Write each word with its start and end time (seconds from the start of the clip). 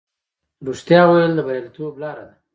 رښتیا 0.67 1.01
ویل 1.05 1.31
د 1.35 1.39
بریالیتوب 1.45 1.93
لاره 2.01 2.23
ده. 2.29 2.35